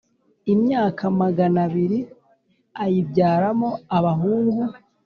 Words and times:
imyaka 0.53 1.03
magana 1.21 1.57
abiri 1.67 1.99
ayibyaramo 2.83 3.69
abahungu 3.97 4.61